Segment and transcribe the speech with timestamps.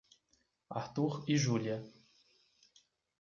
[0.71, 1.85] Arthur e Julia